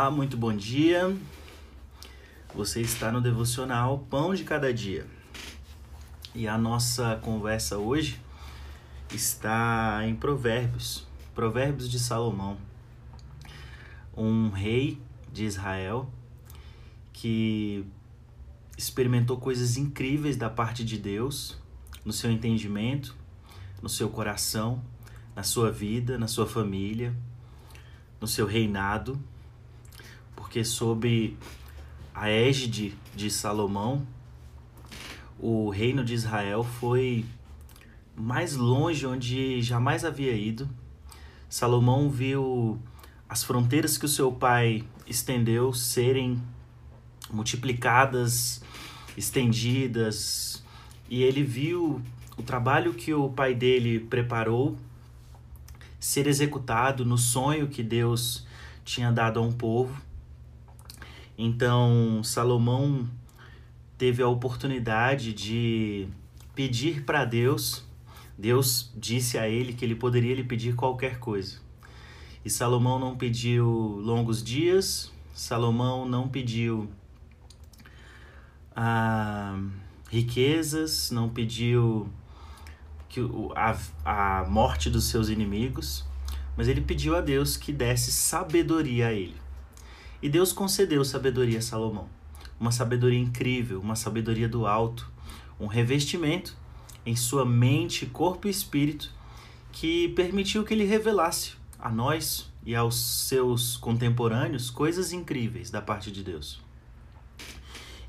[0.00, 1.12] Olá, muito bom dia.
[2.54, 5.04] Você está no devocional Pão de Cada Dia.
[6.32, 8.20] E a nossa conversa hoje
[9.12, 12.56] está em Provérbios, Provérbios de Salomão,
[14.16, 16.08] um rei de Israel
[17.12, 17.84] que
[18.76, 21.58] experimentou coisas incríveis da parte de Deus
[22.04, 23.16] no seu entendimento,
[23.82, 24.80] no seu coração,
[25.34, 27.12] na sua vida, na sua família,
[28.20, 29.20] no seu reinado
[30.48, 31.36] porque sob
[32.14, 34.06] a égide de Salomão,
[35.38, 37.26] o reino de Israel foi
[38.16, 40.66] mais longe onde jamais havia ido.
[41.50, 42.80] Salomão viu
[43.28, 46.42] as fronteiras que o seu pai estendeu serem
[47.30, 48.62] multiplicadas,
[49.18, 50.64] estendidas,
[51.10, 52.00] e ele viu
[52.38, 54.78] o trabalho que o pai dele preparou
[56.00, 58.46] ser executado no sonho que Deus
[58.82, 60.07] tinha dado a um povo.
[61.40, 63.08] Então, Salomão
[63.96, 66.08] teve a oportunidade de
[66.52, 67.86] pedir para Deus.
[68.36, 71.60] Deus disse a ele que ele poderia lhe pedir qualquer coisa.
[72.44, 73.66] E Salomão não pediu
[74.02, 76.90] longos dias, Salomão não pediu
[78.74, 79.60] ah,
[80.10, 82.08] riquezas, não pediu
[83.08, 83.20] que,
[83.54, 86.04] a, a morte dos seus inimigos,
[86.56, 89.47] mas ele pediu a Deus que desse sabedoria a ele.
[90.20, 92.08] E Deus concedeu sabedoria a Salomão,
[92.58, 95.10] uma sabedoria incrível, uma sabedoria do alto,
[95.60, 96.56] um revestimento
[97.06, 99.12] em sua mente, corpo e espírito
[99.70, 102.96] que permitiu que ele revelasse a nós e aos
[103.28, 106.60] seus contemporâneos coisas incríveis da parte de Deus.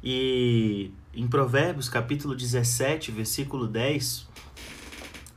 [0.03, 4.27] E em Provérbios, capítulo 17, versículo 10,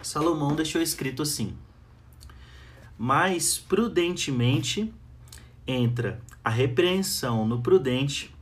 [0.01, 1.57] Salomão deixou escrito assim:
[2.97, 4.93] Mais prudentemente
[5.67, 8.35] entra a repreensão no prudente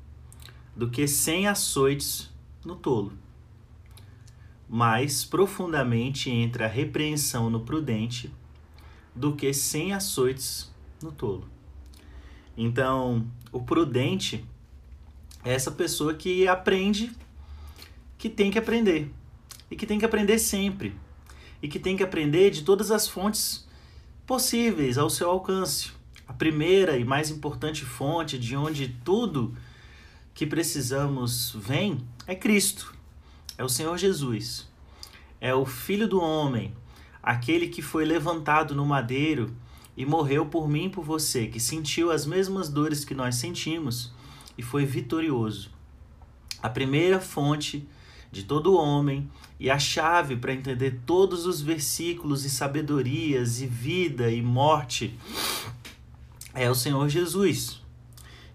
[0.74, 2.30] do que sem açoites
[2.64, 3.12] no tolo.
[4.68, 8.32] Mais profundamente entra a repreensão no prudente
[9.14, 10.72] do que sem açoites
[11.02, 11.48] no tolo.
[12.56, 14.44] Então, o prudente
[15.44, 17.12] é essa pessoa que aprende
[18.16, 19.12] que tem que aprender
[19.70, 20.94] e que tem que aprender sempre
[21.62, 23.66] e que tem que aprender de todas as fontes
[24.26, 25.99] possíveis ao seu alcance
[26.30, 29.52] a primeira e mais importante fonte de onde tudo
[30.32, 32.94] que precisamos vem é Cristo,
[33.58, 34.68] é o Senhor Jesus,
[35.40, 36.72] é o Filho do Homem,
[37.20, 39.52] aquele que foi levantado no madeiro
[39.96, 44.12] e morreu por mim e por você, que sentiu as mesmas dores que nós sentimos
[44.56, 45.72] e foi vitorioso.
[46.62, 47.88] A primeira fonte
[48.30, 54.30] de todo homem e a chave para entender todos os versículos e sabedorias e vida
[54.30, 55.18] e morte
[56.60, 57.80] é o Senhor Jesus.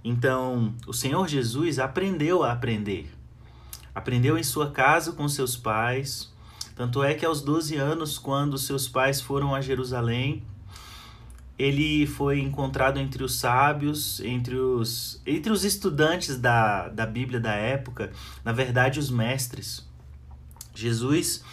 [0.04, 3.12] Então, o Senhor Jesus aprendeu a aprender.
[3.96, 6.32] Aprendeu em sua casa com seus pais.
[6.76, 10.44] Tanto é que aos 12 anos, quando seus pais foram a Jerusalém,
[11.58, 17.54] ele foi encontrado entre os sábios, entre os, entre os estudantes da, da Bíblia da
[17.54, 18.12] época,
[18.44, 19.84] na verdade, os mestres.
[20.76, 21.44] Jesus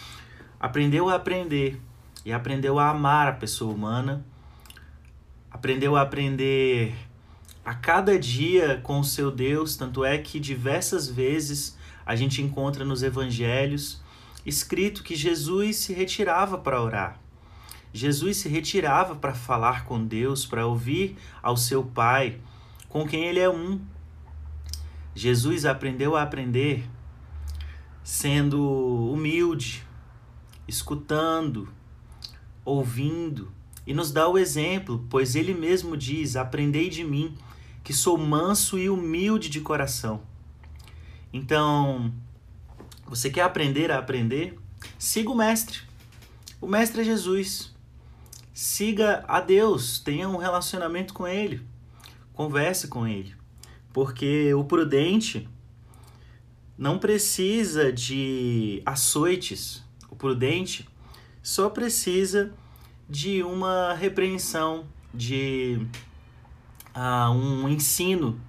[0.61, 1.81] aprendeu a aprender
[2.27, 4.23] e aprendeu a amar a pessoa humana
[5.63, 6.93] aprendeu a aprender
[7.65, 12.85] a cada dia com o seu Deus, tanto é que diversas vezes a gente encontra
[12.85, 14.03] nos evangelhos
[14.45, 17.21] escrito que Jesus se retirava para orar.
[17.93, 22.41] Jesus se retirava para falar com Deus, para ouvir ao seu Pai,
[22.89, 23.81] com quem ele é um.
[25.15, 26.91] Jesus aprendeu a aprender
[28.03, 29.87] sendo humilde,
[30.67, 31.73] escutando,
[32.65, 37.37] ouvindo, e nos dá o exemplo, pois ele mesmo diz: Aprendei de mim,
[37.83, 40.23] que sou manso e humilde de coração.
[41.33, 42.13] Então,
[43.07, 44.59] você quer aprender a aprender?
[44.99, 45.81] Siga o Mestre.
[46.61, 47.75] O Mestre é Jesus.
[48.55, 51.63] Siga a Deus, tenha um relacionamento com Ele,
[52.35, 53.35] converse com Ele.
[53.93, 55.49] Porque o prudente
[56.77, 60.87] não precisa de açoites, o prudente
[61.43, 62.53] só precisa
[63.09, 65.87] de uma repreensão, de
[66.97, 68.41] uh, um ensino,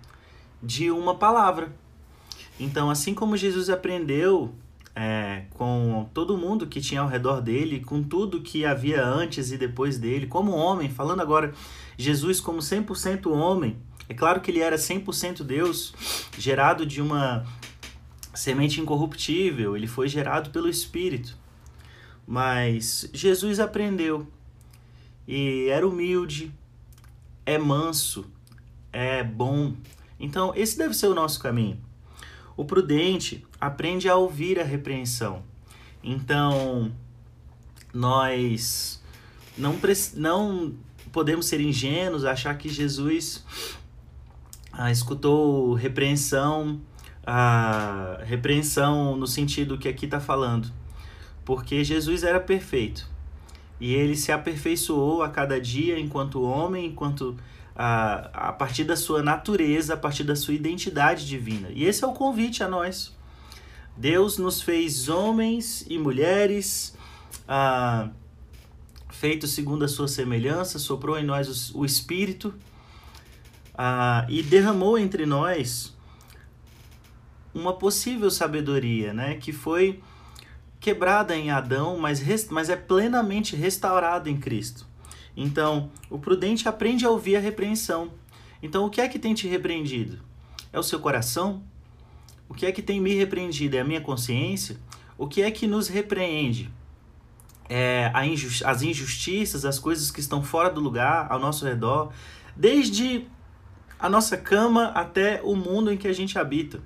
[0.61, 1.73] de uma palavra.
[2.59, 4.53] Então, assim como Jesus aprendeu
[4.95, 9.57] é, com todo mundo que tinha ao redor dele, com tudo que havia antes e
[9.57, 11.53] depois dele, como homem, falando agora
[11.97, 13.77] Jesus como 100% homem,
[14.07, 15.93] é claro que ele era 100% Deus,
[16.37, 17.45] gerado de uma
[18.33, 21.37] semente incorruptível, ele foi gerado pelo Espírito.
[22.25, 24.27] Mas Jesus aprendeu
[25.27, 26.53] e era humilde,
[27.45, 28.25] é manso,
[28.91, 29.73] é bom.
[30.19, 31.79] Então, esse deve ser o nosso caminho.
[32.55, 35.43] O prudente aprende a ouvir a repreensão.
[36.03, 36.91] Então,
[37.93, 39.01] nós
[39.57, 39.77] não,
[40.15, 40.73] não
[41.11, 43.43] podemos ser ingênuos, achar que Jesus
[44.71, 46.81] ah, escutou repreensão,
[47.25, 50.71] ah, repreensão no sentido que aqui está falando,
[51.45, 53.12] porque Jesus era perfeito
[53.79, 57.35] e ele se aperfeiçoou a cada dia enquanto homem, enquanto
[57.75, 61.69] a, a partir da sua natureza, a partir da sua identidade divina.
[61.71, 63.15] E esse é o convite a nós.
[63.95, 66.97] Deus nos fez homens e mulheres,
[67.47, 68.09] ah,
[69.09, 72.53] feitos segundo a sua semelhança, soprou em nós o, o Espírito
[73.75, 75.95] ah, e derramou entre nós
[77.53, 79.35] uma possível sabedoria, né?
[79.35, 80.01] Que foi
[80.83, 84.85] quebrada em Adão, mas, mas é plenamente restaurada em Cristo.
[85.35, 88.11] Então, o prudente aprende a ouvir a repreensão.
[88.61, 90.19] Então, o que é que tem te repreendido?
[90.73, 91.63] É o seu coração?
[92.49, 93.77] O que é que tem me repreendido?
[93.77, 94.75] É a minha consciência?
[95.17, 96.69] O que é que nos repreende?
[97.69, 102.11] É injusti as injustiças, as coisas que estão fora do lugar, ao nosso redor,
[102.57, 103.25] desde
[103.97, 106.81] a nossa cama até o mundo em que a gente habita,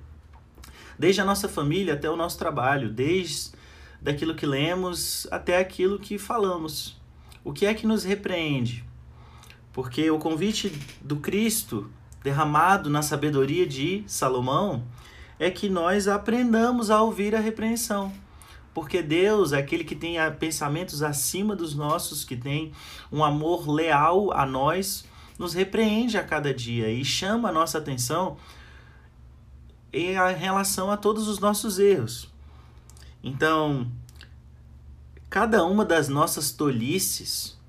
[1.00, 3.57] desde a nossa família até o nosso trabalho, desde
[4.02, 7.00] daquilo que lemos até aquilo que falamos.
[7.44, 8.84] O que é que nos repreende?
[9.72, 10.72] Porque o convite
[11.02, 11.90] do Cristo,
[12.24, 14.84] derramado na sabedoria de Salomão,
[15.40, 18.12] é que nós aprendamos a ouvir a repreensão.
[18.74, 22.72] Porque Deus é aquele que tem pensamentos acima dos nossos, que tem
[23.12, 25.06] um amor leal a nós,
[25.38, 28.38] nos repreende a cada dia e chama a nossa atenção
[29.94, 32.32] em relação a todos os nossos erros.
[33.24, 33.92] Então,
[35.30, 37.60] Cada uma das nossas tolices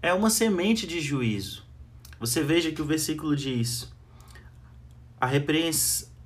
[0.00, 1.64] é uma semente de juízo.
[2.20, 3.92] Você veja que o versículo diz:
[5.20, 5.28] a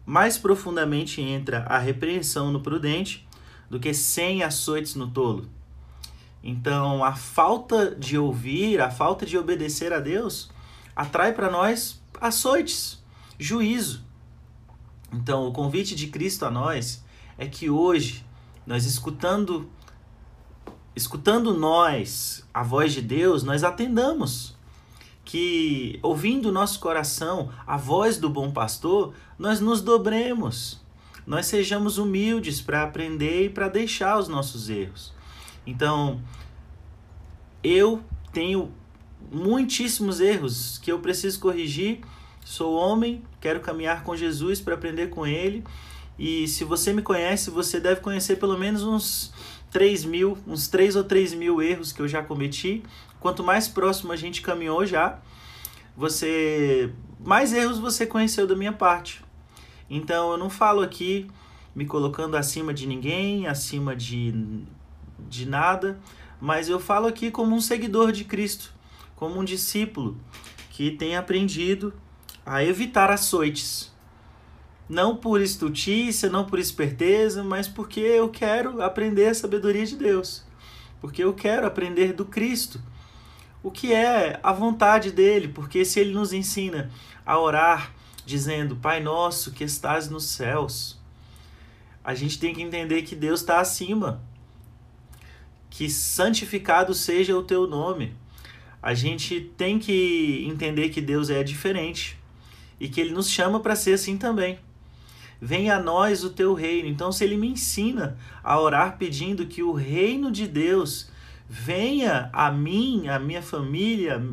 [0.04, 3.26] mais profundamente entra a repreensão no prudente
[3.70, 5.48] do que cem açoites no tolo.
[6.44, 10.50] Então, a falta de ouvir, a falta de obedecer a Deus,
[10.94, 13.02] atrai para nós açoites,
[13.38, 14.04] juízo.
[15.10, 17.02] Então, o convite de Cristo a nós
[17.38, 18.24] é que hoje,
[18.66, 19.68] nós escutando
[20.94, 24.54] escutando nós a voz de Deus, nós atendamos.
[25.24, 30.80] Que ouvindo o nosso coração a voz do bom pastor, nós nos dobremos.
[31.26, 35.12] Nós sejamos humildes para aprender e para deixar os nossos erros.
[35.64, 36.20] Então,
[37.62, 38.72] eu tenho
[39.30, 42.00] muitíssimos erros que eu preciso corrigir.
[42.44, 45.62] Sou homem, quero caminhar com Jesus para aprender com Ele.
[46.18, 49.32] E se você me conhece, você deve conhecer pelo menos uns
[49.70, 52.82] 3 mil, uns 3 ou 3 mil erros que eu já cometi.
[53.18, 55.18] Quanto mais próximo a gente caminhou já,
[55.96, 56.92] você
[57.24, 59.24] mais erros você conheceu da minha parte.
[59.88, 61.28] Então eu não falo aqui
[61.74, 64.64] me colocando acima de ninguém, acima de,
[65.28, 65.98] de nada,
[66.40, 68.74] mas eu falo aqui como um seguidor de Cristo,
[69.16, 70.18] como um discípulo
[70.70, 71.94] que tem aprendido
[72.44, 73.91] a evitar açoites
[74.92, 80.44] não por estultícia, não por esperteza, mas porque eu quero aprender a sabedoria de Deus.
[81.00, 82.78] Porque eu quero aprender do Cristo.
[83.62, 86.90] O que é a vontade dele, porque se ele nos ensina
[87.24, 87.94] a orar
[88.26, 91.00] dizendo: Pai nosso que estás nos céus,
[92.04, 94.22] a gente tem que entender que Deus está acima.
[95.70, 98.14] Que santificado seja o teu nome.
[98.82, 102.18] A gente tem que entender que Deus é diferente
[102.78, 104.58] e que ele nos chama para ser assim também
[105.44, 106.88] venha a nós o teu reino.
[106.88, 111.10] Então, se ele me ensina a orar pedindo que o reino de Deus
[111.48, 114.24] venha a mim, a minha família,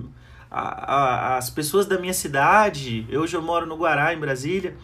[0.52, 4.78] a, a, as pessoas da minha cidade, hoje eu moro no Guará, em Brasília,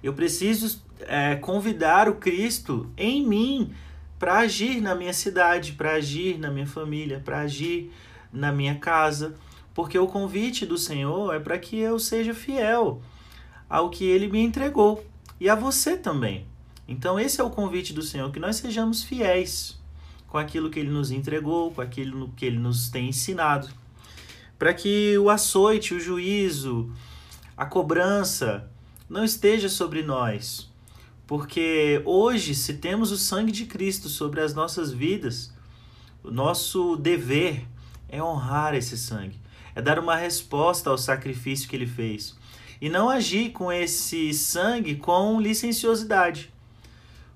[0.00, 3.74] eu preciso é, convidar o Cristo em mim
[4.16, 7.92] para agir na minha cidade, para agir na minha família, para agir
[8.32, 9.34] na minha casa,
[9.74, 13.02] porque o convite do Senhor é para que eu seja fiel
[13.70, 15.06] ao que ele me entregou
[15.38, 16.44] e a você também.
[16.88, 19.80] Então, esse é o convite do Senhor, que nós sejamos fiéis
[20.26, 23.68] com aquilo que ele nos entregou, com aquilo que ele nos tem ensinado,
[24.58, 26.92] para que o açoite, o juízo,
[27.56, 28.68] a cobrança
[29.08, 30.68] não esteja sobre nós.
[31.26, 35.54] Porque hoje, se temos o sangue de Cristo sobre as nossas vidas,
[36.24, 37.66] o nosso dever
[38.08, 39.40] é honrar esse sangue,
[39.74, 42.36] é dar uma resposta ao sacrifício que ele fez
[42.80, 46.52] e não agir com esse sangue com licenciosidade.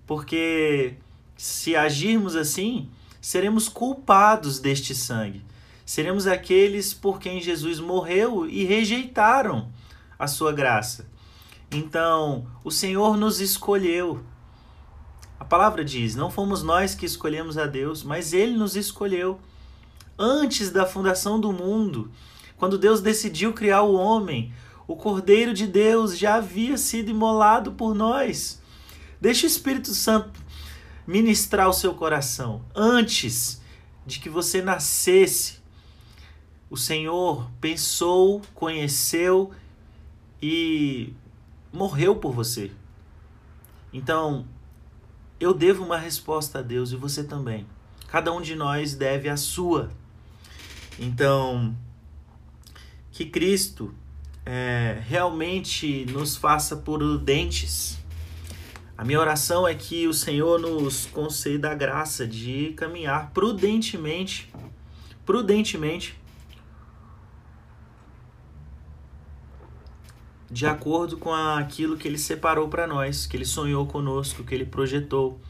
[0.06, 0.94] Porque
[1.36, 2.88] se agirmos assim,
[3.20, 5.42] seremos culpados deste sangue.
[5.84, 9.70] Seremos aqueles por quem Jesus morreu e rejeitaram
[10.18, 11.06] a sua graça.
[11.70, 14.24] Então, o Senhor nos escolheu.
[15.38, 19.38] A palavra diz: não fomos nós que escolhemos a Deus, mas Ele nos escolheu.
[20.18, 22.10] Antes da fundação do mundo,
[22.56, 24.52] quando Deus decidiu criar o homem,
[24.86, 28.60] o Cordeiro de Deus já havia sido imolado por nós.
[29.20, 30.40] Deixe o Espírito Santo
[31.06, 32.64] ministrar o seu coração.
[32.74, 33.60] Antes
[34.06, 35.58] de que você nascesse,
[36.68, 39.50] o Senhor pensou, conheceu
[40.42, 41.14] e
[41.72, 42.70] morreu por você.
[43.92, 44.46] Então,
[45.38, 47.66] eu devo uma resposta a Deus e você também.
[48.08, 49.90] Cada um de nós deve a sua.
[50.98, 51.74] Então,
[53.10, 53.94] que Cristo
[54.46, 57.98] é, realmente nos faça prudentes.
[58.96, 64.52] A minha oração é que o Senhor nos conceda a graça de caminhar prudentemente,
[65.24, 66.16] prudentemente,
[70.50, 74.64] de acordo com aquilo que Ele separou para nós, que Ele sonhou conosco, que Ele
[74.64, 75.40] projetou.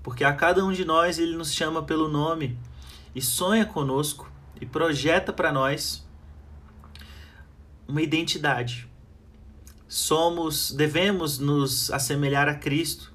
[0.00, 2.56] Porque a cada um de nós Ele nos chama pelo nome
[3.14, 6.06] e sonha conosco e projeta para nós
[7.86, 8.88] uma identidade.
[9.86, 13.12] Somos, devemos nos assemelhar a Cristo,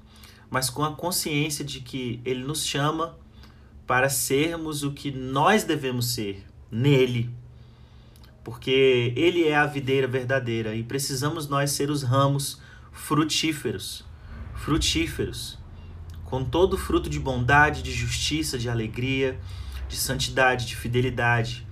[0.48, 3.18] mas com a consciência de que Ele nos chama
[3.86, 7.30] para sermos o que nós devemos ser nele.
[8.42, 12.60] Porque Ele é a videira verdadeira e precisamos nós ser os ramos
[12.92, 14.04] frutíferos.
[14.54, 15.58] Frutíferos.
[16.24, 19.38] Com todo fruto de bondade, de justiça, de alegria,
[19.88, 21.66] de santidade, de fidelidade,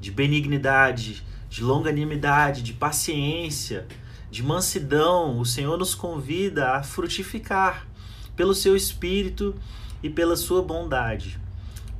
[0.00, 3.86] de benignidade, de longanimidade, de paciência,
[4.30, 7.86] de mansidão, o Senhor nos convida a frutificar
[8.36, 9.54] pelo seu espírito
[10.02, 11.40] e pela sua bondade,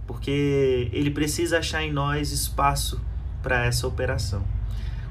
[0.06, 3.00] porque ele precisa achar em nós espaço
[3.42, 4.44] para essa operação.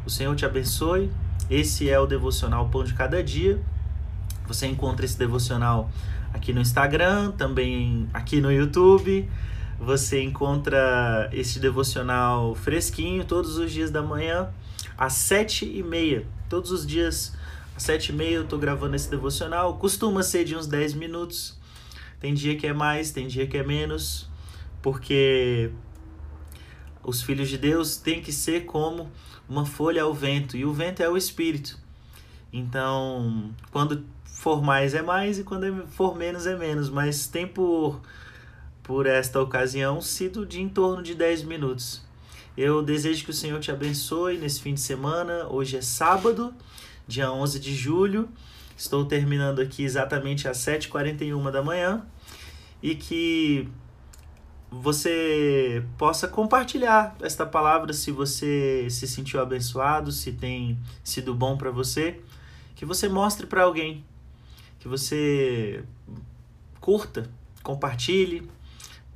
[0.06, 1.12] O Senhor te abençoe.
[1.50, 3.60] Esse é o devocional Pão de Cada Dia.
[4.48, 5.89] Você encontra esse devocional
[6.34, 9.27] aqui no Instagram, também aqui no YouTube.
[9.79, 14.50] Você encontra esse devocional fresquinho todos os dias da manhã,
[14.98, 16.25] às sete e meia.
[16.50, 17.36] Todos os dias,
[17.75, 19.77] às sete e meia, eu estou gravando esse devocional.
[19.77, 21.57] Costuma ser de uns 10 minutos.
[22.19, 24.27] Tem dia que é mais, tem dia que é menos,
[24.81, 25.69] porque
[27.03, 29.12] os filhos de Deus têm que ser como
[29.48, 31.77] uma folha ao vento, e o vento é o Espírito.
[32.51, 38.01] Então, quando for mais é mais, e quando for menos é menos, mas tem por
[38.88, 42.01] por esta ocasião sido de em torno de 10 minutos.
[42.56, 45.46] Eu desejo que o Senhor te abençoe nesse fim de semana.
[45.50, 46.53] Hoje é sábado,
[47.06, 48.29] dia 11 de julho.
[48.77, 52.06] Estou terminando aqui exatamente às 7h41 da manhã.
[52.82, 53.67] E que
[54.72, 61.72] você possa compartilhar esta palavra se você se sentiu abençoado, se tem sido bom para
[61.72, 62.22] você.
[62.74, 64.06] Que você mostre para alguém.
[64.79, 65.84] Que você
[66.79, 67.29] curta,
[67.62, 68.50] compartilhe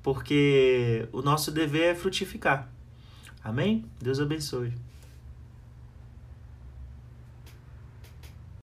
[0.01, 2.69] porque o nosso dever é frutificar.
[3.43, 3.85] Amém?
[3.99, 4.73] Deus abençoe.